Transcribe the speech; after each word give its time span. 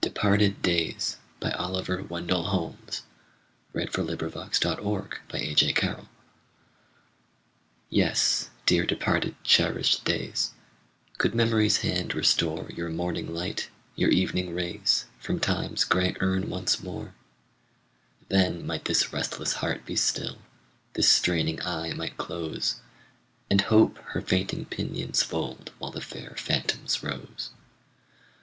the 0.00 0.08
wood, 0.08 0.56
And 0.64 1.54
follow 1.54 1.82
through 1.82 1.98
his 2.08 2.08
green 2.08 2.28
retreats 2.28 3.02
Your 3.74 3.84
noble 3.84 4.00
Robin 4.00 4.16
Hood. 4.32 5.10
DEPARTED 5.28 5.72
DAYS 5.74 6.06
YES, 7.90 8.48
dear 8.64 8.86
departed, 8.86 9.34
cherished 9.44 10.02
days, 10.06 10.52
Could 11.18 11.34
Memory's 11.34 11.82
hand 11.82 12.14
restore 12.14 12.70
Your 12.70 12.88
morning 12.88 13.34
light, 13.34 13.68
your 13.94 14.08
evening 14.08 14.54
rays, 14.54 15.04
From 15.18 15.38
Time's 15.38 15.84
gray 15.84 16.16
urn 16.18 16.48
once 16.48 16.82
more, 16.82 17.12
Then 18.30 18.64
might 18.66 18.86
this 18.86 19.12
restless 19.12 19.52
heart 19.52 19.84
be 19.84 19.96
still, 19.96 20.38
This 20.94 21.10
straining 21.10 21.60
eye 21.62 21.92
might 21.92 22.16
close, 22.16 22.80
And 23.50 23.60
Hope 23.60 23.98
her 23.98 24.22
fainting 24.22 24.64
pinions 24.64 25.22
fold, 25.22 25.72
While 25.78 25.90
the 25.90 26.00
fair 26.00 26.34
phantoms 26.38 27.02
rose. 27.02 27.50